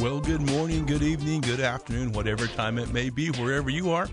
[0.00, 4.08] Well, good morning, good evening, good afternoon, whatever time it may be, wherever you are.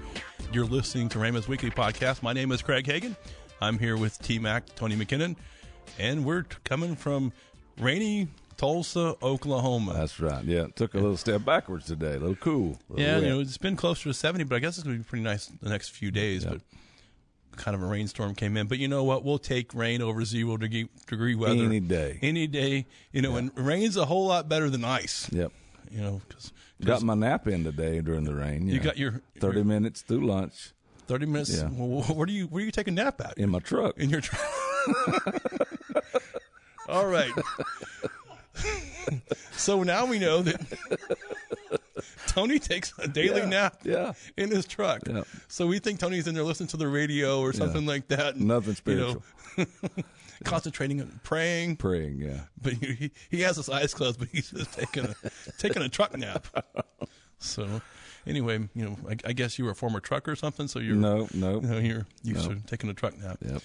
[0.52, 2.22] You're listening to Rhema's Weekly Podcast.
[2.22, 3.16] My name is Craig Hagin.
[3.62, 5.38] I'm here with T Mac, Tony McKinnon,
[5.98, 7.32] and we're coming from
[7.80, 8.28] rainy
[8.58, 9.94] Tulsa, Oklahoma.
[9.94, 10.44] That's right.
[10.44, 12.16] Yeah, took a little step backwards today.
[12.16, 12.78] A little cool.
[12.90, 13.24] A little yeah, wet.
[13.24, 15.24] you know, it's been closer to 70, but I guess it's going to be pretty
[15.24, 16.44] nice the next few days.
[16.44, 16.50] Yeah.
[16.50, 16.62] But
[17.56, 18.68] kind of a rainstorm came in.
[18.68, 19.24] But you know what?
[19.24, 22.20] We'll take rain over zero degree, degree weather Any day.
[22.22, 22.88] Any day.
[23.14, 25.32] You know, and rain's a whole lot better than ice.
[25.32, 25.54] Yep.
[25.92, 26.52] You know, because
[26.84, 28.68] Got my nap in today during the rain.
[28.68, 30.74] you got your thirty minutes through lunch
[31.08, 31.56] 30 minutes.
[31.58, 31.70] Yeah.
[31.72, 33.38] Well, where do you where do you take a nap at?
[33.38, 33.98] in my truck.
[33.98, 34.42] in your truck.
[36.90, 37.32] All right.
[39.54, 40.62] so now we know that
[42.28, 44.14] Tony takes a daily Yeah, nap yeah.
[44.36, 45.02] in his truck.
[45.08, 45.24] Yeah.
[45.48, 48.36] So we think Tony's in there listening to the radio or something like that.
[48.36, 49.24] and, Nothing you know,
[49.58, 50.04] spiritual.
[50.44, 51.78] concentrating on praying.
[51.78, 52.20] Praying.
[52.20, 52.42] Yeah.
[52.62, 55.16] But he, he has his eyes closed, but he's just taking a
[55.58, 56.48] taking a truck nap.
[57.40, 57.82] So
[58.26, 60.68] anyway, you know, I, I guess you were a former trucker or something.
[60.68, 61.28] So you're No.
[61.36, 61.62] No.
[61.62, 63.38] you know, you're used to taking a truck nap.
[63.46, 63.62] Yep.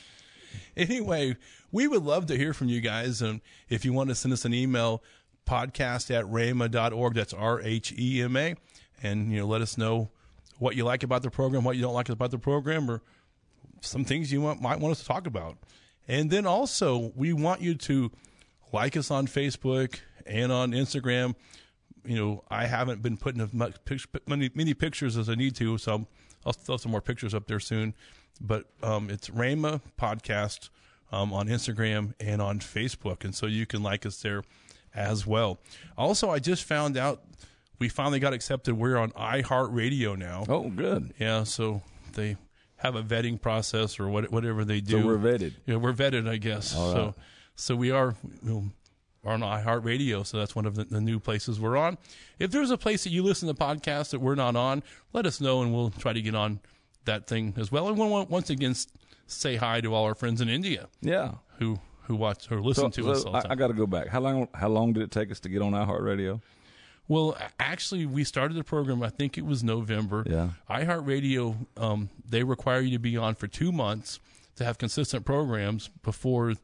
[0.76, 1.36] Anyway,
[1.70, 3.22] we would love to hear from you guys.
[3.22, 3.40] And
[3.70, 5.02] if you want to send us an email,
[5.46, 7.14] podcast at rhema.org.
[7.14, 8.54] That's R H E M A.
[9.02, 10.10] And, you know, let us know
[10.58, 13.00] what you like about the program, what you don't like about the program, or
[13.80, 15.56] some things you want, might want us to talk about.
[16.06, 18.12] And then also, we want you to
[18.72, 21.34] like us on Facebook and on Instagram.
[22.04, 23.74] You know, I haven't been putting as much
[24.26, 26.06] many, many pictures as I need to, so
[26.44, 27.94] I'll throw some more pictures up there soon.
[28.40, 30.70] But um, it's Rhema Podcast
[31.12, 34.42] um, on Instagram and on Facebook, and so you can like us there
[34.94, 35.58] as well.
[35.96, 37.22] Also, I just found out
[37.78, 38.74] we finally got accepted.
[38.74, 40.44] We're on iHeartRadio now.
[40.48, 41.14] Oh, good.
[41.18, 41.82] Yeah, so
[42.14, 42.36] they
[42.76, 45.00] have a vetting process or what, whatever they do.
[45.02, 45.54] So we're vetted.
[45.66, 46.72] Yeah, we're vetted, I guess.
[46.72, 47.14] So,
[47.54, 48.64] so we are you know,
[49.24, 50.26] are on iHeartRadio.
[50.26, 51.98] So that's one of the, the new places we're on.
[52.38, 55.40] If there's a place that you listen to podcasts that we're not on, let us
[55.40, 56.60] know and we'll try to get on
[57.04, 57.88] that thing as well.
[57.88, 58.74] And we want once again
[59.26, 61.32] say hi to all our friends in India Yeah.
[61.58, 63.52] who who watch or listen So, to us so all the I.
[63.52, 64.08] I got to go back.
[64.08, 64.48] How long?
[64.54, 66.40] How long did it take us to get on iHeartRadio?
[67.06, 69.02] Well, actually, we started the program.
[69.04, 70.24] I think it was November.
[70.28, 70.50] Yeah.
[70.68, 74.18] iHeartRadio, um, they require you to be on for two months
[74.56, 76.54] to have consistent programs before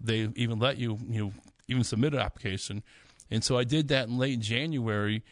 [0.00, 1.32] they even let you, you know,
[1.68, 2.82] even submit an application.
[3.30, 5.22] And so I did that in late January.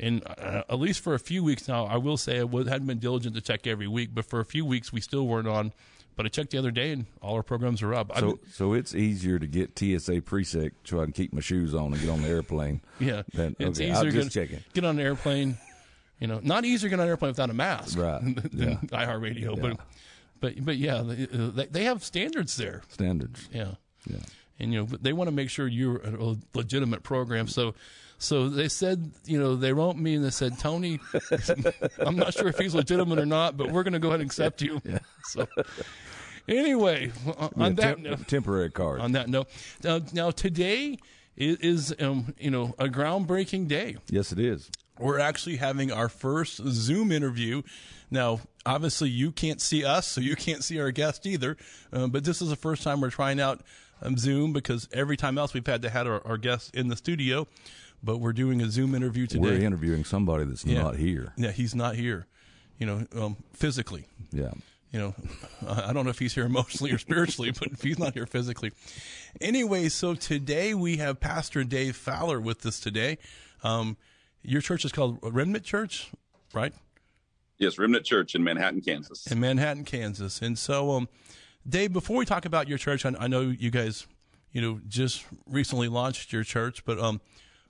[0.00, 3.00] And uh, at least for a few weeks now, I will say I hadn't been
[3.00, 5.72] diligent to check every week, but for a few weeks we still weren't on.
[6.14, 8.10] But I checked the other day, and all our programs are up.
[8.18, 11.74] So, I'm- so it's easier to get TSA preset so I can keep my shoes
[11.76, 12.80] on and get on the airplane.
[13.00, 14.34] Yeah, Then- it's okay, easier to just
[14.74, 15.58] get, on an airplane.
[16.20, 18.74] You know, not easier to get on an airplane without a mask, Right, Than yeah.
[18.88, 19.62] iHeartRadio, Yeah.
[19.62, 19.80] but
[20.40, 22.82] but but yeah, they, they have standards there.
[22.88, 23.48] Standards.
[23.52, 23.74] Yeah,
[24.08, 24.16] Yeah.
[24.58, 27.46] And you know, they want to make sure you're a legitimate program.
[27.48, 27.74] So,
[28.18, 30.98] so they said, you know, they wrote me and they said, Tony,
[32.00, 34.28] I'm not sure if he's legitimate or not, but we're going to go ahead and
[34.28, 34.80] accept you.
[35.24, 35.46] So,
[36.48, 39.00] anyway, on Yeah, that temp- note, temporary card.
[39.00, 39.48] on that note,
[39.82, 40.96] now, now today
[41.36, 44.70] is, is um, you know a groundbreaking day yes, it is.
[44.98, 47.62] we're actually having our first Zoom interview.
[48.10, 51.56] Now, obviously, you can't see us, so you can't see our guest either.
[51.92, 53.60] Uh, but this is the first time we're trying out
[54.02, 56.96] um, Zoom because every time else we've had to have our, our guests in the
[56.96, 57.46] studio.
[58.02, 59.40] But we're doing a Zoom interview today.
[59.40, 60.82] We're interviewing somebody that's Yeah.
[60.82, 61.32] not here.
[61.36, 62.26] Yeah, he's not here.
[62.78, 64.06] You know, um, physically.
[64.30, 64.52] Yeah.
[64.92, 65.14] You know,
[65.68, 68.70] I don't know if he's here emotionally or spiritually, but if he's not here physically.
[69.40, 73.18] Anyway, so today we have Pastor Dave Fowler with us today.
[73.64, 73.96] Um,
[74.42, 76.10] your church is called Remnant Church,
[76.54, 76.72] right?
[77.58, 79.26] Yes, Remnant Church in Manhattan, Kansas.
[79.26, 80.40] in Manhattan, Kansas.
[80.40, 81.08] And so, um,
[81.68, 84.06] Dave, before we talk about your church, I, I know you guys,
[84.52, 87.20] you know, just recently launched your church, but um,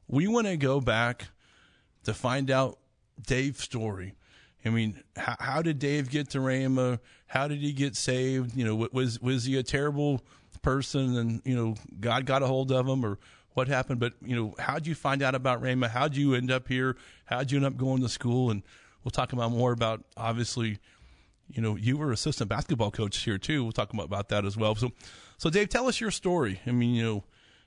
[0.07, 1.29] we want to go back
[2.05, 2.79] to find out
[3.27, 4.15] Dave's story.
[4.65, 7.01] I mean, how, how did Dave get to Rhema?
[7.27, 8.57] How did he get saved?
[8.57, 10.23] You know, was was he a terrible
[10.63, 13.19] person, and you know, God got a hold of him, or
[13.55, 13.99] what happened?
[14.01, 15.89] But you know, how'd you find out about Rhema?
[15.89, 16.97] How'd you end up here?
[17.27, 18.51] How'd you end up going to school?
[18.51, 18.63] And
[19.03, 20.79] we'll talk about more about obviously
[21.51, 23.63] you know, you were assistant basketball coach here too.
[23.63, 24.75] We'll talk about, about that as well.
[24.75, 24.93] So,
[25.39, 26.61] so Dave, tell us your story.
[26.67, 27.25] I mean, you know,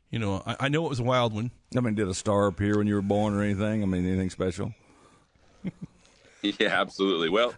[0.10, 1.52] you know, I, I know it was a wild one.
[1.76, 3.82] I mean, did a star appear when you were born or anything?
[3.82, 4.74] I mean, anything special?
[6.42, 7.30] Yeah, absolutely.
[7.30, 7.54] Well,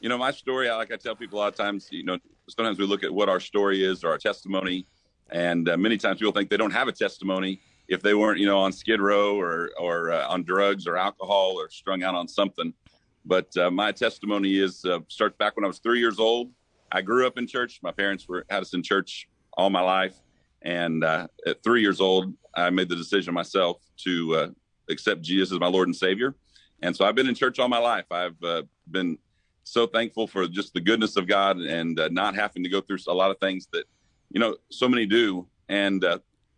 [0.00, 2.18] you know, my story, I- like I tell people a lot of times, you know,
[2.48, 4.86] sometimes we look at what our story is or our testimony,
[5.30, 8.46] and uh, many times people think they don't have a testimony if they weren't, you
[8.46, 12.28] know, on Skid Row or or uh, on drugs or alcohol or strung out on
[12.28, 12.72] something.
[13.28, 16.50] But uh, my testimony is uh, starts back when I was three years old.
[16.90, 17.78] I grew up in church.
[17.82, 20.16] My parents were had us in church all my life,
[20.62, 24.48] and uh, at three years old, I made the decision myself to uh,
[24.88, 26.34] accept Jesus as my Lord and Savior.
[26.80, 28.06] And so I've been in church all my life.
[28.10, 29.18] I've uh, been
[29.64, 32.98] so thankful for just the goodness of God and uh, not having to go through
[33.08, 33.84] a lot of things that,
[34.30, 35.46] you know, so many do.
[35.68, 36.02] And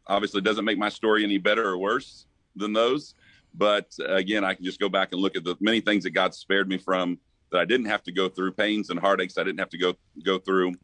[0.06, 3.16] obviously, doesn't make my story any better or worse than those.
[3.54, 6.34] But again, I can just go back and look at the many things that God
[6.34, 7.18] spared me from
[7.50, 9.94] that I didn't have to go through, pains and heartaches I didn't have to go
[10.24, 10.74] go through.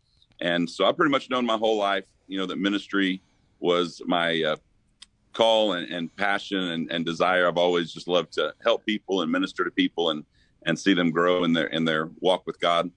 [0.40, 3.22] And so I've pretty much known my whole life, you know, that ministry
[3.60, 4.56] was my uh,
[5.32, 7.46] call and, and passion and, and, desire.
[7.46, 10.24] I've always just loved to help people and minister to people and
[10.66, 12.90] and see them grow in their in their walk with God.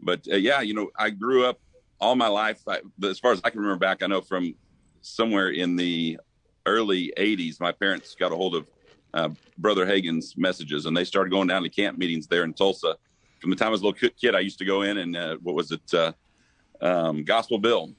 [0.00, 1.60] But uh, yeah, you know, I grew up
[2.00, 2.62] all my life.
[2.66, 4.54] I, as far as I can remember back, I know from
[5.02, 6.18] somewhere in the
[6.66, 8.66] early '80s, my parents got a hold of
[9.14, 12.96] uh, Brother Hagin's messages, and they started going down to camp meetings there in Tulsa.
[13.40, 15.36] From the time I was a little kid, I used to go in and uh,
[15.42, 16.12] what was it, uh,
[16.80, 17.92] um, Gospel Bill.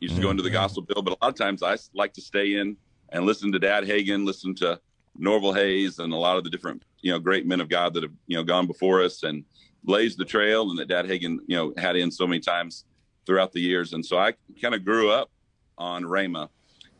[0.00, 0.54] Used to go into the mm-hmm.
[0.56, 2.76] Gospel Bill, but a lot of times I like to stay in
[3.08, 4.80] and listen to Dad Hagin, listen to
[5.16, 8.04] Norval Hayes, and a lot of the different you know great men of God that
[8.04, 9.44] have you know gone before us and
[9.82, 12.84] blazed the trail, and that Dad Hagin you know had in so many times
[13.26, 13.92] throughout the years.
[13.92, 15.30] And so I kind of grew up
[15.76, 16.48] on Rhema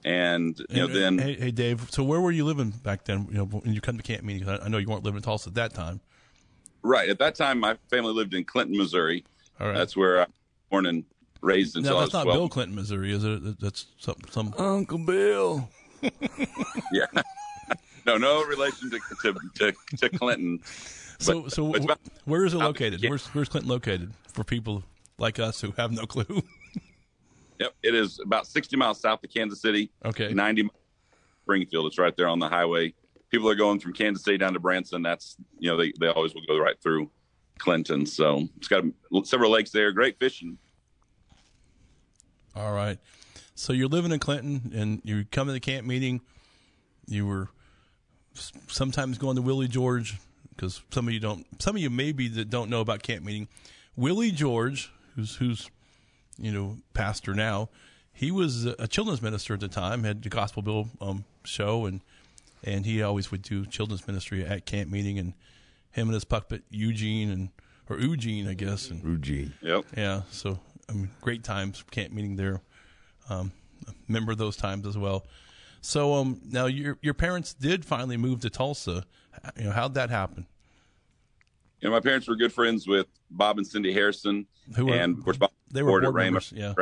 [0.05, 1.91] and you know, then hey, hey, Dave.
[1.91, 3.27] So where were you living back then?
[3.31, 5.51] You know, when you come to camp meetings, I know you weren't living in Tulsa
[5.51, 6.01] at that time.
[6.83, 9.25] Right at that time, my family lived in Clinton, Missouri.
[9.61, 10.29] All right, that's where I was
[10.71, 11.05] born and
[11.41, 12.39] raised until now, that's not 12.
[12.39, 13.61] Bill Clinton, Missouri, is it?
[13.61, 15.69] That's some some Uncle Bill.
[16.93, 17.07] yeah,
[18.07, 20.61] no, no relation to to, to, to Clinton.
[21.19, 23.05] so, but, so about, where is it located?
[23.09, 24.85] Where's Where's Clinton located for people
[25.19, 26.43] like us who have no clue?
[27.61, 29.91] Yep, it is about 60 miles south of Kansas City.
[30.05, 30.71] Okay, 90
[31.43, 31.87] Springfield.
[31.87, 32.95] It's right there on the highway.
[33.31, 35.03] People are going from Kansas City down to Branson.
[35.03, 37.11] That's you know they they always will go right through
[37.59, 38.07] Clinton.
[38.07, 38.85] So it's got
[39.25, 39.93] several lakes there.
[39.93, 40.59] Great fishing.
[42.55, 42.99] All right.
[43.55, 46.21] So you're living in Clinton, and you come to the camp meeting.
[47.07, 47.49] You were
[48.69, 50.19] sometimes going to Willie George
[50.51, 51.47] because some of you don't.
[51.61, 53.49] Some of you maybe that don't know about camp meeting.
[53.97, 55.71] Willie George, who's who's
[56.39, 57.69] you know, pastor now.
[58.13, 62.01] He was a children's minister at the time, had the Gospel Bill um, show, and
[62.65, 65.35] and he always would do children's ministry at camp meeting, and
[65.91, 67.51] him and his puppet Eugene and
[67.89, 69.55] or Eugene, I guess, and Eugene.
[69.63, 69.85] Yep.
[69.97, 70.23] Yeah.
[70.31, 70.59] So
[70.89, 72.61] I mean, great times camp meeting there.
[73.31, 73.53] Um,
[74.09, 75.27] remember those times as well.
[75.81, 79.05] So um, now your your parents did finally move to Tulsa.
[79.57, 80.47] You know, how'd that happen?
[81.81, 84.47] You know, my parents were good friends with Bob and Cindy Harrison,
[84.77, 86.75] Who and of course Bob they were board members, yeah.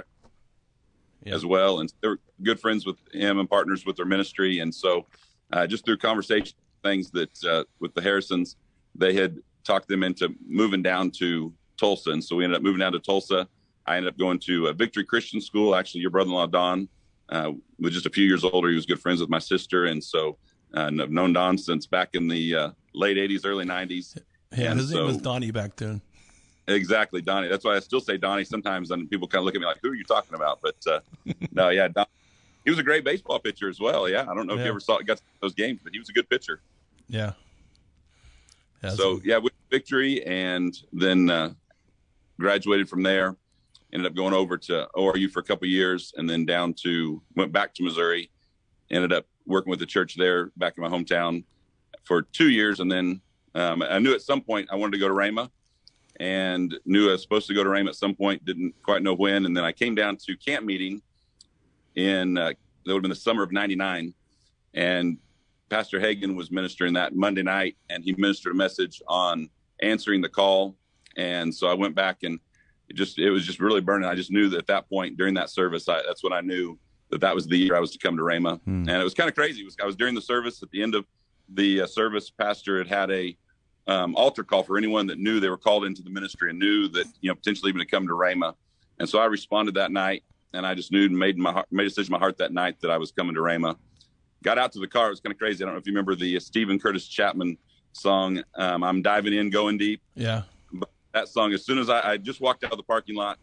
[1.24, 1.34] yeah.
[1.34, 4.60] as well, and they're good friends with him and partners with their ministry.
[4.60, 5.06] And so,
[5.52, 8.56] uh, just through conversation things that uh, with the Harrisons,
[8.94, 12.78] they had talked them into moving down to Tulsa, and so we ended up moving
[12.78, 13.48] down to Tulsa.
[13.86, 15.74] I ended up going to a Victory Christian School.
[15.74, 16.88] Actually, your brother-in-law Don
[17.28, 18.68] uh, was just a few years older.
[18.68, 20.38] He was good friends with my sister, and so
[20.74, 24.16] uh, I've known Don since back in the uh, late '80s, early '90s.
[24.54, 26.00] Yeah, and his so, name was Donnie back then.
[26.68, 27.48] Exactly, Donnie.
[27.48, 29.78] That's why I still say Donnie sometimes, and people kind of look at me like,
[29.82, 31.00] "Who are you talking about?" But uh,
[31.52, 32.06] no, yeah, Don,
[32.64, 34.08] he was a great baseball pitcher as well.
[34.08, 36.12] Yeah, I don't know if you ever saw got those games, but he was a
[36.12, 36.60] good pitcher.
[37.08, 37.32] Yeah.
[38.82, 41.52] yeah so yeah, with victory, and then uh,
[42.38, 43.36] graduated from there.
[43.92, 47.52] Ended up going over to ORU for a couple years, and then down to went
[47.52, 48.30] back to Missouri.
[48.90, 51.44] Ended up working with the church there back in my hometown
[52.02, 53.20] for two years, and then
[53.56, 55.50] um, I knew at some point I wanted to go to Rhema
[56.20, 59.14] and knew I was supposed to go to Rhema at some point, didn't quite know
[59.14, 59.46] when.
[59.46, 61.00] And then I came down to camp meeting
[61.94, 64.14] in, uh, that would have been the summer of 99.
[64.74, 65.18] And
[65.70, 69.48] Pastor Hagin was ministering that Monday night, and he ministered a message on
[69.80, 70.76] answering the call.
[71.16, 72.38] And so I went back and
[72.88, 74.08] it just, it was just really burning.
[74.08, 76.78] I just knew that at that point during that service, I, that's when I knew
[77.10, 78.60] that that was the year I was to come to Rhema.
[78.62, 78.88] Hmm.
[78.88, 79.62] And it was kind of crazy.
[79.62, 81.04] It was, I was during the service at the end of
[81.54, 83.36] the uh, service, pastor had had a,
[83.88, 86.88] um, altar call for anyone that knew they were called into the ministry and knew
[86.88, 88.54] that you know potentially even to come to Rhema.
[88.98, 91.84] And so I responded that night, and I just knew and made my heart, made
[91.84, 93.76] a decision in my heart that night that I was coming to Rhema.
[94.42, 95.08] Got out to the car.
[95.08, 95.62] It was kind of crazy.
[95.62, 97.58] I don't know if you remember the uh, Steven Curtis Chapman
[97.92, 98.42] song.
[98.54, 100.00] Um, I'm diving in, going deep.
[100.14, 100.42] Yeah.
[100.72, 101.52] But that song.
[101.52, 103.38] As soon as I, I just walked out of the parking lot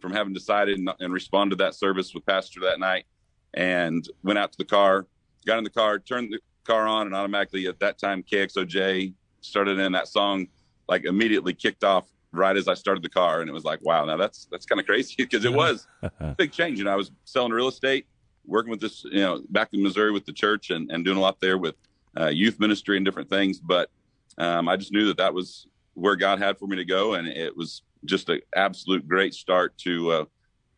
[0.00, 3.06] from having decided and, and responded to that service with Pastor that night,
[3.54, 5.06] and went out to the car,
[5.46, 9.14] got in the car, turned the car on, and automatically at that time KXOJ
[9.46, 10.48] started in that song
[10.88, 14.04] like immediately kicked off right as I started the car, and it was like, wow,
[14.04, 16.78] now that's that's kind of crazy because it was a big change.
[16.78, 18.06] You know, I was selling real estate,
[18.44, 21.20] working with this, you know, back in Missouri with the church, and and doing a
[21.20, 21.74] lot there with
[22.18, 23.58] uh, youth ministry and different things.
[23.58, 23.90] But
[24.38, 27.26] um, I just knew that that was where God had for me to go, and
[27.26, 30.24] it was just an absolute great start to uh,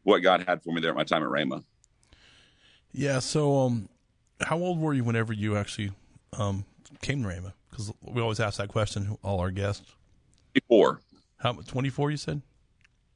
[0.04, 1.62] what God had for me there at my time at Rhema.
[2.92, 3.18] Yeah.
[3.18, 3.88] So, um,
[4.40, 5.90] how old were you whenever you actually
[6.38, 6.64] um,
[7.02, 7.52] came to Rhema?
[7.70, 9.94] Because we always ask that question, all our guests.
[10.54, 11.00] 24.
[11.38, 12.42] How 24 you said?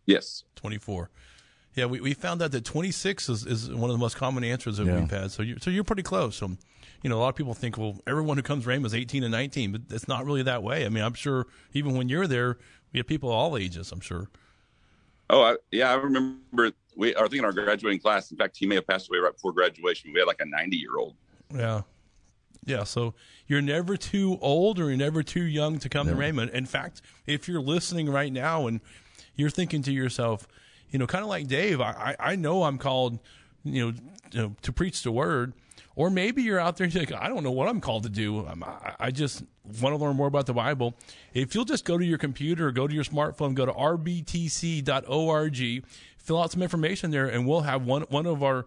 [0.06, 0.44] Yes.
[0.56, 1.10] 24.
[1.74, 4.76] Yeah, we, we found out that 26 is, is one of the most common answers
[4.76, 5.00] that Yeah.
[5.00, 5.30] we've had.
[5.30, 6.36] So you so you're pretty close.
[6.36, 6.50] So,
[7.02, 9.22] you know, a lot of people think, well, everyone who comes to Rhema is 18
[9.24, 10.84] and 19, but it's not really that way.
[10.84, 12.58] I mean, I'm sure even when you're there,
[12.92, 13.90] we have people all ages.
[13.90, 14.28] I'm sure.
[15.30, 15.90] Oh, I, yeah.
[15.90, 19.08] I remember we, I think in our graduating class, in fact, he may have passed
[19.08, 20.12] away right before graduation.
[20.12, 21.16] We had like a 90 year old.
[21.54, 21.82] Yeah.
[22.64, 22.84] Yeah.
[22.84, 23.14] So
[23.46, 26.50] you're never too old or you're never too young to come to Rhema.
[26.50, 28.80] In fact, if you're listening right now and
[29.34, 30.46] you're thinking to yourself,
[30.90, 33.18] you know, kind of like Dave, I, I know I'm called,
[33.64, 33.92] you know,
[34.30, 35.54] to, to preach the word.
[35.94, 38.08] Or maybe you're out there and you're like, I don't know what I'm called to
[38.08, 38.46] do.
[38.46, 39.44] I'm, I, I just
[39.80, 40.94] want to learn more about the Bible.
[41.34, 44.86] If you'll just go to your computer go to your smartphone, go to rbtc.org,
[46.16, 48.64] fill out some information there, and we'll have one one of our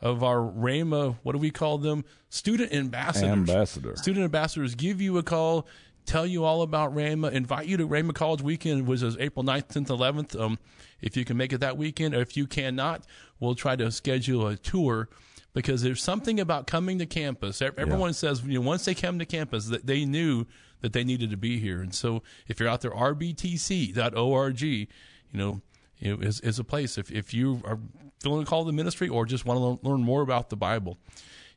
[0.00, 2.04] of our Rhema, what do we call them?
[2.28, 3.30] Student ambassadors.
[3.30, 3.96] Ambassador.
[3.96, 5.66] Student ambassadors give you a call,
[6.04, 9.68] tell you all about Rhema, invite you to Rhema College Weekend, which is April 9th,
[9.68, 10.40] 10th, 11th.
[10.40, 10.58] Um,
[11.00, 13.04] if you can make it that weekend, or if you cannot,
[13.40, 15.08] we'll try to schedule a tour
[15.52, 17.62] because there's something about coming to campus.
[17.62, 20.44] Ev- Everyone says, you know, once they come to campus, that they knew
[20.82, 21.80] that they needed to be here.
[21.80, 24.86] And so if you're out there, rbtc.org, you
[25.32, 25.60] know,
[25.98, 27.78] you know, is, is a place if, if you are
[28.20, 30.98] feeling called to ministry or just want to learn, more about the Bible.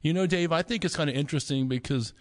[0.02, 2.14] You know, Dave, I think it's kind of interesting because,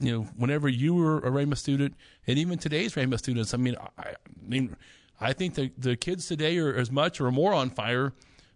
[0.00, 1.94] you know, whenever you were a Rhema student
[2.26, 4.76] and even today's Rhema students, I mean, I, I mean,
[5.20, 8.12] I think the, the kids today are as much or more on fire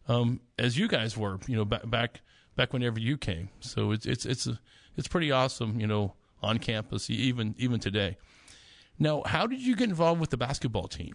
[0.08, 2.20] um, as you guys were, you know, back, back,
[2.56, 3.48] back whenever you came.
[3.60, 4.60] So it's, it's, it's, a,
[4.96, 8.16] it's pretty awesome, you know, on campus, even, even today.
[8.98, 11.14] Now, how did you get involved with the basketball team?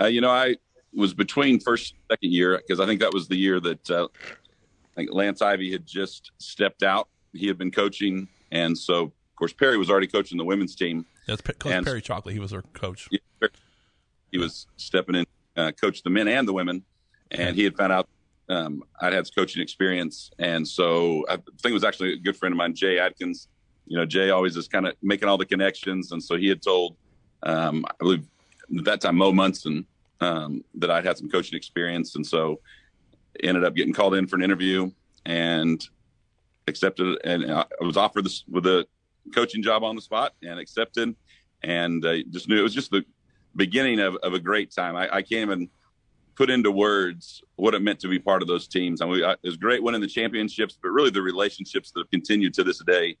[0.00, 0.56] Uh, you know, I
[0.94, 4.08] was between first and second year because I think that was the year that uh,
[4.14, 7.08] I think Lance Ivy had just stepped out.
[7.32, 11.06] He had been coaching, and so of course Perry was already coaching the women's team.
[11.26, 12.32] That's Pe- Coach And- Perry Chocolate.
[12.32, 13.08] He was our coach.
[14.32, 15.26] He was stepping in,
[15.56, 16.84] uh, coach the men and the women,
[17.32, 18.08] and he had found out
[18.48, 22.52] um, I'd had coaching experience, and so I think it was actually a good friend
[22.52, 23.48] of mine, Jay Adkins.
[23.86, 26.62] You know, Jay always is kind of making all the connections, and so he had
[26.62, 26.96] told,
[27.42, 28.24] um, I believe
[28.78, 29.86] at that time Mo Munson
[30.20, 32.60] um, that I'd had some coaching experience, and so
[33.42, 34.90] ended up getting called in for an interview
[35.24, 35.82] and
[36.66, 38.86] accepted and I was offered this with a
[39.34, 41.14] coaching job on the spot and accepted,
[41.62, 43.04] and uh, just knew it was just the
[43.56, 44.96] beginning of, of a great time.
[44.96, 45.68] I, I can't even
[46.36, 49.02] put into words what it meant to be part of those teams.
[49.02, 52.54] I mean, it was great winning the championships, but really the relationships that have continued
[52.54, 53.16] to this day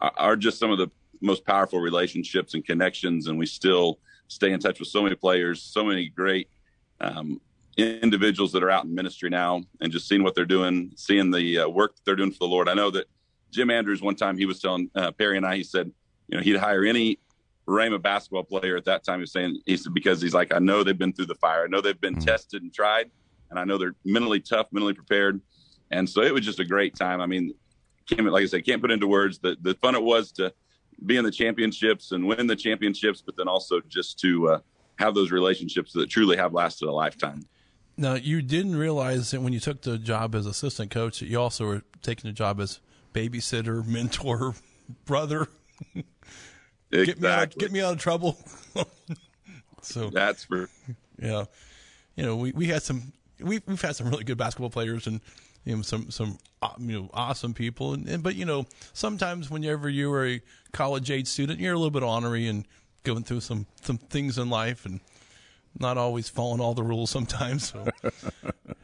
[0.00, 3.26] are, are just some of the most powerful relationships and connections.
[3.26, 3.98] And we still
[4.28, 6.48] stay in touch with so many players, so many great
[7.00, 7.40] um,
[7.76, 11.60] individuals that are out in ministry now, and just seeing what they're doing, seeing the
[11.60, 12.68] uh, work that they're doing for the Lord.
[12.68, 13.06] I know that
[13.50, 15.90] Jim Andrews one time he was telling uh, Perry and I, he said,
[16.28, 17.18] you know, he'd hire any
[17.66, 19.18] Rhema basketball player at that time.
[19.18, 21.64] He was saying, he said, because he's like, I know they've been through the fire.
[21.64, 23.10] I know they've been tested and tried,
[23.50, 25.40] and I know they're mentally tough, mentally prepared.
[25.90, 27.20] And so it was just a great time.
[27.20, 27.54] I mean,
[28.08, 30.52] can't, like I said, can't put into words the, the fun it was to
[31.06, 34.58] be in the championships and win the championships, but then also just to uh,
[34.96, 37.42] have those relationships that truly have lasted a lifetime.
[37.96, 41.40] Now, you didn't realize that when you took the job as assistant coach that you
[41.40, 42.80] also were taking the job as
[43.12, 44.54] babysitter, mentor,
[45.04, 45.48] brother.
[45.94, 47.60] Get me out, Exactly.
[47.60, 48.38] get me out of trouble.
[49.82, 50.68] so That's for
[51.20, 51.44] yeah,
[52.16, 55.20] you know, we, we had some we we've had some really good basketball players and
[55.68, 59.50] you know some some uh, you know awesome people and, and but you know sometimes
[59.50, 62.66] whenever you were a college age student you're a little bit ornery and
[63.04, 65.00] going through some some things in life and
[65.78, 67.70] not always following all the rules sometimes.
[67.70, 67.86] So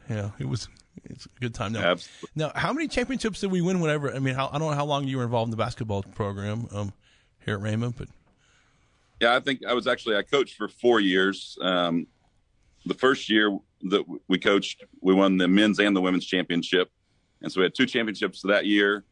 [0.09, 0.67] yeah, it was
[1.05, 1.81] it's a good time now.
[1.81, 2.29] Absolutely.
[2.35, 3.79] Now, how many championships did we win?
[3.79, 6.03] Whenever I mean, how, I don't know how long you were involved in the basketball
[6.03, 6.93] program um,
[7.43, 8.07] here at Rhema, but
[9.21, 11.57] Yeah, I think I was actually I coached for four years.
[11.61, 12.07] Um,
[12.85, 13.57] the first year
[13.89, 16.91] that we coached, we won the men's and the women's championship,
[17.41, 19.03] and so we had two championships that year.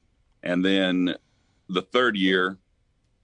[0.44, 1.16] And then
[1.70, 2.58] the third year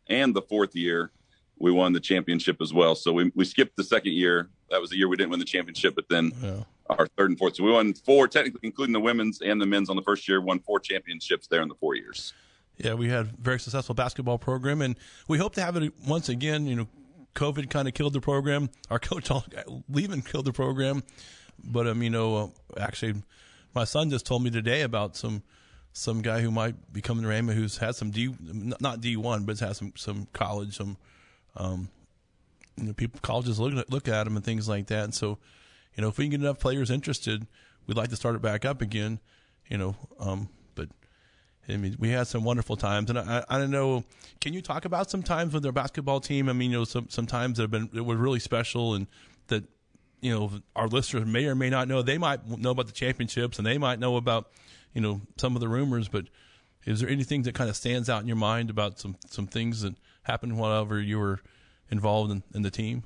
[0.08, 1.12] and the fourth year,
[1.58, 2.96] we won the championship as well.
[2.96, 4.50] So we we skipped the second year.
[4.70, 6.64] That was the year we didn't win the championship, but then yeah.
[6.90, 7.56] our third and fourth.
[7.56, 10.42] So we won four, technically including the women's and the men's on the first year.
[10.42, 12.34] Won four championships there in the four years.
[12.78, 14.96] Yeah, we had a very successful basketball program, and
[15.28, 16.66] we hope to have it once again.
[16.66, 16.88] You know,
[17.36, 18.70] COVID kind of killed the program.
[18.90, 19.46] Our coach all-
[19.90, 21.04] leaving killed the program,
[21.64, 23.22] but um, you know, uh, actually,
[23.74, 25.44] my son just told me today about some
[25.92, 28.34] some guy who might be coming to Rhema who's had some D
[28.80, 30.98] not D one, but has some some college some
[31.56, 31.90] um,
[32.78, 35.04] you know, people colleges look at look at him and things like that.
[35.04, 35.38] And so,
[35.96, 37.46] you know, if we can get enough players interested,
[37.88, 39.20] we'd like to start it back up again.
[39.68, 40.90] You know, um, but
[41.68, 44.04] I mean, we had some wonderful times, and I, I don't know.
[44.42, 46.50] Can you talk about some times with their basketball team?
[46.50, 49.08] I mean, you know, some some times that have been that were really special, and
[49.48, 49.64] that
[50.22, 52.02] you know our listeners may or may not know.
[52.02, 54.52] They might know about the championships, and they might know about
[54.94, 56.08] you know some of the rumors.
[56.08, 56.26] But
[56.86, 59.82] is there anything that kind of stands out in your mind about some some things
[59.82, 61.40] that happened whenever you were
[61.90, 63.04] involved in, in the team?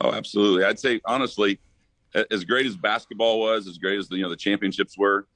[0.00, 0.64] Oh, absolutely.
[0.64, 1.58] I'd say honestly,
[2.30, 5.26] as great as basketball was, as great as the you know the championships were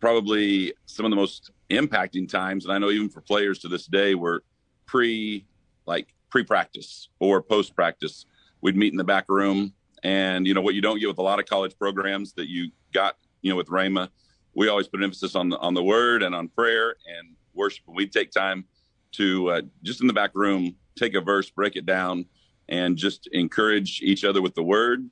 [0.00, 3.86] probably some of the most impacting times, and I know even for players to this
[3.86, 4.42] day, were
[4.86, 5.46] pre
[5.86, 8.26] like pre practice or post practice.
[8.62, 11.22] We'd meet in the back room, and you know what you don't get with a
[11.22, 14.08] lot of college programs that you got, you know, with Rhema.
[14.54, 17.84] We always put emphasis on the on the word and on prayer and worship.
[17.88, 18.64] And We'd take time
[19.12, 22.26] to uh, just in the back room take a verse, break it down,
[22.68, 25.08] and just encourage each other with the word.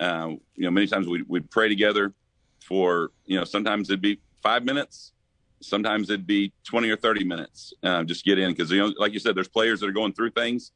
[0.00, 2.12] Uh, you know, many times we'd, we'd pray together
[2.60, 5.12] for you know sometimes it'd be five minutes.
[5.60, 7.72] Sometimes it'd be 20 or 30 minutes.
[7.82, 10.12] Uh, just get in because, you know, like you said, there's players that are going
[10.12, 10.70] through things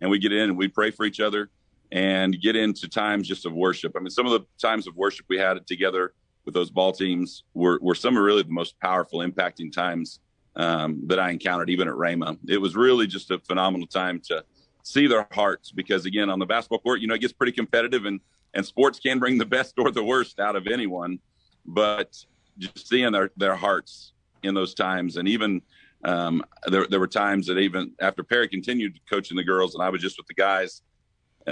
[0.00, 1.50] and we get in and we pray for each other
[1.94, 3.92] and get into times just of worship.
[3.96, 6.12] I mean, some of the times of worship we had together
[6.44, 10.18] with those ball teams were, were some of really the most powerful, impacting times
[10.56, 12.36] um, that I encountered, even at Rhema.
[12.48, 14.44] It was really just a phenomenal time to
[14.82, 18.06] see their hearts because, again, on the basketball court, you know, it gets pretty competitive
[18.06, 18.20] and,
[18.54, 21.20] and sports can bring the best or the worst out of anyone.
[21.64, 22.16] But
[22.58, 25.62] just seeing their their hearts in those times, and even
[26.04, 29.88] um, there there were times that even after Perry continued coaching the girls, and I
[29.88, 30.82] was just with the guys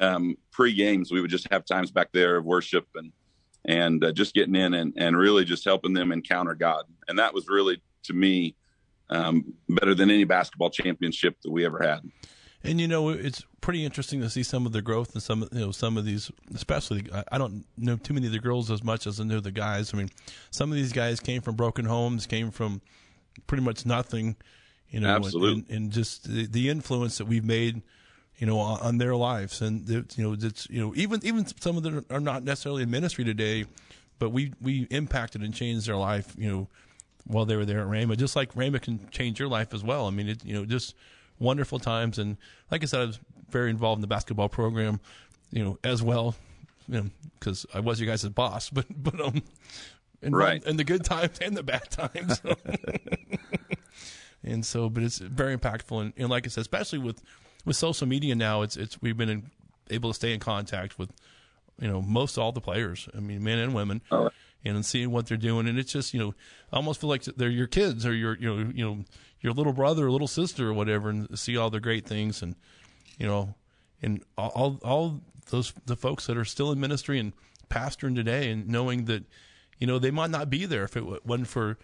[0.01, 3.13] um, pre games, we would just have times back there of worship and
[3.65, 7.35] and uh, just getting in and and really just helping them encounter God, and that
[7.35, 8.57] was really to me
[9.11, 12.01] um, better than any basketball championship that we ever had.
[12.65, 15.61] And you know, it's pretty interesting to see some of the growth and some, you
[15.61, 17.05] know, some of these, especially.
[17.31, 19.93] I don't know too many of the girls as much as I know the guys.
[19.93, 20.11] I mean,
[20.51, 22.81] some of these guys came from broken homes, came from
[23.47, 24.37] pretty much nothing,
[24.91, 25.65] you know, Absolutely.
[25.69, 27.83] And, and just the, the, influence that we've made,
[28.39, 31.77] you know, on, on their lives, and you know, it's you know, even even some
[31.77, 33.67] of them are not necessarily in ministry today,
[34.19, 36.69] but we we impacted and changed their life, you know,
[37.27, 40.07] while they were there at Rhema, just like Rhema can change your life as well.
[40.07, 40.95] I mean, it, you know, just
[41.39, 42.19] wonderful times.
[42.19, 42.37] And
[42.71, 43.19] like I said, I was
[43.51, 45.01] very involved in the basketball program,
[45.51, 46.35] you know, as well,
[46.89, 49.43] you know, because I was your guys' boss, but, but, um,
[50.23, 50.65] and right.
[50.65, 52.41] and the good times and the bad times.
[54.45, 56.01] and so, but it's very impactful.
[56.01, 57.23] And, and, like I said, especially with,
[57.65, 59.51] with social media now, it's, it's, we've been in,
[59.91, 61.11] able to stay in contact with,
[61.81, 63.09] you know, most all the players.
[63.17, 64.03] I mean, men and women.
[64.11, 64.31] Oh.
[64.65, 66.35] And seeing what they're doing, and it's just you know,
[66.73, 69.05] I almost feel like they're your kids or your you know you know
[69.41, 72.55] your little brother or little sister or whatever and see all the great things and
[73.19, 73.57] you know
[74.01, 75.21] and all all
[75.51, 77.33] those the folks that are still in ministry and
[77.69, 79.25] pastoring today and knowing that
[79.79, 81.79] you know they might not be there if it wasn't for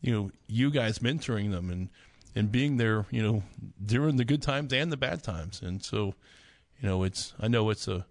[0.00, 1.88] you know you guys mentoring them and
[2.34, 3.42] and being there you know
[3.84, 6.14] during the good times and the bad times and so
[6.80, 8.06] you know it's I know it's a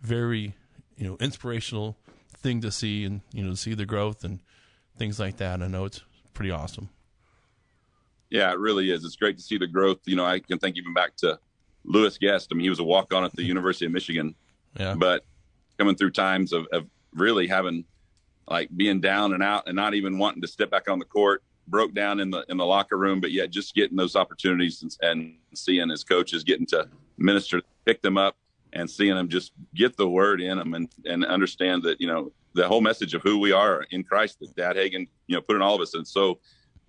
[0.00, 0.54] very
[0.96, 1.96] you know inspirational
[2.36, 4.40] thing to see and you know to see the growth and
[4.96, 6.02] things like that I know it's
[6.34, 6.88] pretty awesome
[8.32, 9.04] yeah, it really is.
[9.04, 9.98] It's great to see the growth.
[10.06, 11.38] You know, I can think even back to
[11.84, 12.48] Lewis Guest.
[12.50, 14.34] I mean, he was a walk on at the University of Michigan.
[14.80, 14.94] Yeah.
[14.94, 15.26] But
[15.78, 17.84] coming through times of, of really having
[18.48, 21.42] like being down and out and not even wanting to step back on the court,
[21.68, 24.96] broke down in the in the locker room, but yet just getting those opportunities and,
[25.02, 28.36] and seeing his coaches getting to minister, pick them up,
[28.72, 32.32] and seeing them just get the word in them and and understand that you know
[32.54, 35.56] the whole message of who we are in Christ that Dad Hagin you know put
[35.56, 36.38] in all of us, and so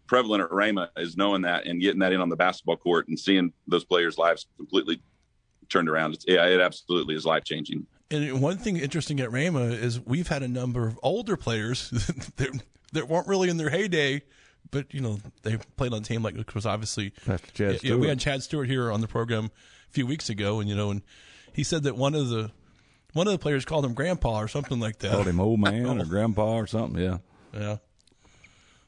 [0.08, 3.20] prevalent at Rhema is knowing that and getting that in on the basketball court and
[3.20, 5.02] seeing those players' lives completely
[5.70, 6.14] turned around.
[6.14, 7.86] It's, yeah, it absolutely is life changing.
[8.12, 11.90] And one thing interesting at Rhema is we've had a number of older players
[12.36, 14.22] that, that weren't really in their heyday,
[14.72, 17.14] but you know they played on the team like it was obviously.
[17.54, 20.70] Chad yeah, we had Chad Stewart here on the program a few weeks ago, and
[20.70, 21.02] you know, and
[21.54, 22.52] he said that one of the
[23.14, 25.12] one of the players called him Grandpa or something like that.
[25.12, 27.02] Called him old man or Grandpa or something.
[27.02, 27.18] Yeah.
[27.54, 27.78] Yeah.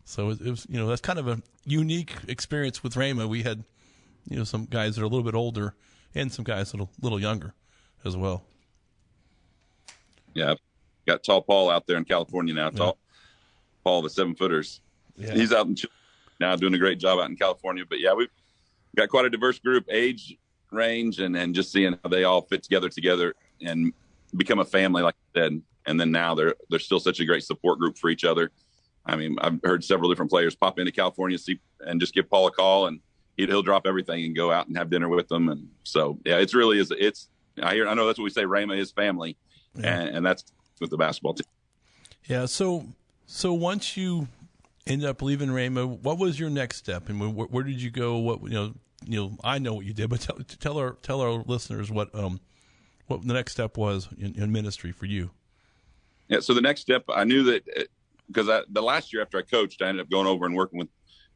[0.04, 3.28] So it, it, was, you know, that's kind of a unique experience with Rhema.
[3.28, 3.64] We had,
[4.28, 5.76] you know, some guys that are a little bit older
[6.14, 7.54] and some guys that are a little younger
[8.04, 8.44] as well.
[10.34, 10.56] Yeah.
[11.08, 12.70] Got tall Paul out there in California now.
[12.70, 13.16] Tall yeah.
[13.84, 14.82] Paul, the seven footers.
[15.18, 15.34] Yeah.
[15.34, 15.76] He's out in
[16.40, 17.84] now doing a great job out in California.
[17.88, 18.30] But yeah, we've
[18.96, 20.38] got quite a diverse group, age
[20.72, 23.94] range, and, and just seeing how they all fit together together and
[24.36, 25.62] become a family, like I said.
[25.88, 28.52] And then now they're they're still such a great support group for each other
[29.06, 32.48] I mean, I've heard several different players pop into California see, and just give Paul
[32.48, 33.00] a call, and
[33.38, 35.50] he, will drop everything and go out and have dinner with them.
[35.50, 36.92] And so, yeah, it's really is.
[36.98, 37.30] It's
[37.62, 38.44] I hear I know that's what we say.
[38.44, 39.38] Rhema is family,
[39.76, 40.00] yeah.
[40.00, 40.46] and, and, that's
[40.82, 41.46] with the basketball team.
[42.26, 42.46] Yeah.
[42.48, 42.86] So
[43.28, 44.28] so once you
[44.88, 45.88] ended up leaving Rhema.
[45.88, 48.18] What was your next step, and where, where did you go?
[48.18, 48.74] What you know,
[49.06, 52.14] you know, I know what you did, but tell, tell our tell our listeners what
[52.16, 52.40] um
[53.08, 55.32] what the next step was in, in ministry for you.
[56.28, 57.88] Yeah, so the next step, I knew that
[58.28, 60.88] because the last year after I coached, I ended up going over and working with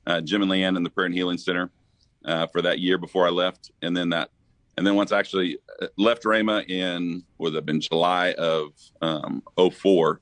[0.08, 1.70] uh, Jim and Leanne in the Prayer and Healing Center
[2.26, 4.32] uh, for that year before I left, and then that,
[4.78, 9.44] and then once I actually uh, left Rhema in would have been July of um,
[9.58, 10.22] 04.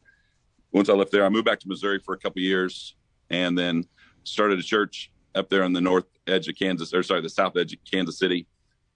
[0.73, 2.95] Once I left there, I moved back to Missouri for a couple years,
[3.29, 3.85] and then
[4.23, 7.55] started a church up there on the north edge of Kansas, or sorry, the south
[7.57, 8.45] edge of Kansas City,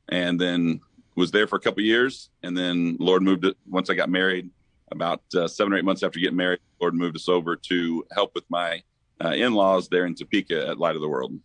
[0.09, 0.81] and then
[1.15, 4.49] was there for a couple years, and then Lord moved it once I got married.
[4.91, 8.35] About uh, seven or eight months after getting married, Lord moved us over to help
[8.35, 8.83] with my
[9.23, 11.39] uh, in-laws there in Topeka at Light of the World.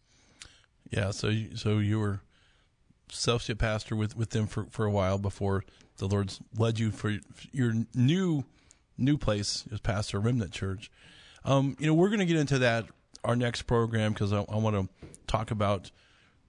[0.90, 2.22] Yeah, so you, so you were
[3.09, 5.64] associate pastor with, with them for, for a while before
[5.99, 7.18] the Lord's led you for
[7.53, 8.44] your new
[8.99, 10.90] new place as pastor Remnant Church.
[11.46, 12.87] Um, you know, we're going to get into that
[13.24, 15.90] our next program because I, I want to talk about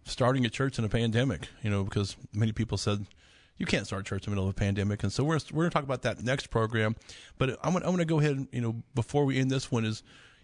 [0.03, 1.47] starting a church in a pandemic.
[1.61, 3.05] You know, because many people said
[3.57, 5.63] you can't start a church in the middle of a pandemic, and so we're we're
[5.63, 6.95] going to talk about that next program.
[7.37, 8.37] But I'm I'm going to go ahead.
[8.37, 10.01] And, you know, before we end this one, is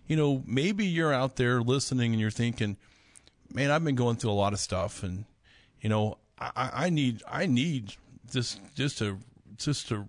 [0.08, 2.78] you know maybe you're out there listening and you're thinking,
[3.52, 5.26] man, I've been going through a lot of stuff, and
[5.82, 7.96] you know, I, I need I need
[8.32, 9.18] just just to
[9.58, 10.08] just to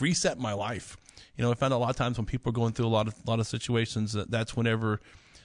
[0.00, 0.96] reset my life.
[1.36, 3.08] You know, I found a lot of times when people are going through a lot
[3.08, 5.00] of lot of situations that that's whenever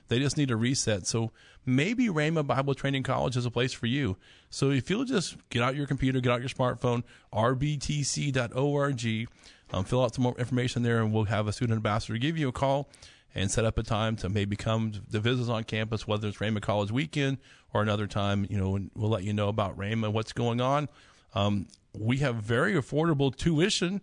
[0.07, 1.05] they just need a reset.
[1.05, 1.31] So
[1.65, 4.17] maybe Rhema Bible Training College is a place for you.
[4.49, 9.27] So if you'll just get out your computer, get out your smartphone, rbtc.org,
[9.73, 12.47] um, fill out some more information there, and we'll have a student ambassador give you
[12.47, 12.89] a call
[13.35, 16.37] and set up a time to maybe come to visit us on campus, whether it's
[16.37, 17.37] Rhema College weekend
[17.73, 18.47] or another time.
[18.49, 20.87] You know, and we'll let you know about Rhema, what's going on.
[21.35, 24.01] Um, we have very affordable tuition.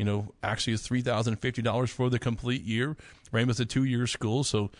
[0.00, 2.96] You know, actually, is three thousand fifty dollars for the complete year.
[3.34, 4.70] Rhema's a two-year school, so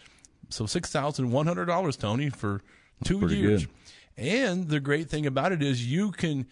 [0.49, 2.63] so six thousand one hundred dollars, Tony, for
[3.05, 3.67] two years.
[3.67, 3.75] Good.
[4.17, 6.47] And the great thing about it is you can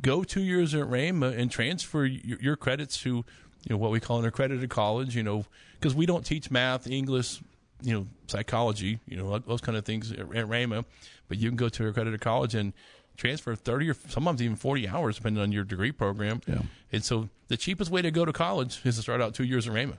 [0.00, 3.24] go two years at Rhema and transfer your, your credits to you
[3.70, 5.16] know what we call an accredited college.
[5.16, 7.40] You know, because we don't teach math, English,
[7.82, 10.84] you know, psychology, you know, those kind of things at, at Rhema,
[11.26, 12.74] but you can go to an accredited college and
[13.16, 16.40] transfer 30 or sometimes even 40 hours depending on your degree program.
[16.46, 16.62] Yeah.
[16.92, 19.68] And so the cheapest way to go to college is to start out two years
[19.68, 19.98] at Rhema.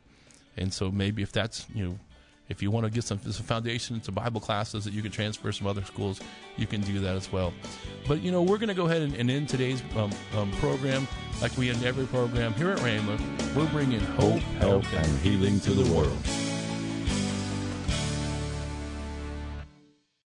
[0.58, 2.00] And so maybe if that's, you know,
[2.48, 5.52] if you want to get some, some foundation to Bible classes that you can transfer
[5.52, 6.22] some other schools,
[6.58, 7.54] you can do that as well.
[8.08, 11.08] But, you know, we're going to go ahead and, and end today's um, um, program
[11.42, 13.20] like we end every program here at Rhema.
[13.56, 16.55] We're bringing hope, hope, and healing to the world.